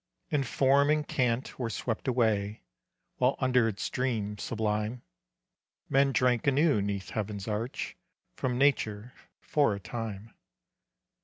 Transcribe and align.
And 0.31 0.47
form 0.47 0.89
and 0.89 1.07
cant 1.07 1.59
were 1.59 1.69
swept 1.69 2.07
away, 2.07 2.63
While 3.17 3.35
under 3.37 3.67
its 3.67 3.87
dream 3.87 4.39
sublime, 4.39 5.03
Men 5.89 6.11
drank 6.11 6.47
anew 6.47 6.81
'neath 6.81 7.11
heaven's 7.11 7.47
arch 7.47 7.95
From 8.33 8.57
nature 8.57 9.13
for 9.41 9.75
a 9.75 9.79
time. 9.79 10.33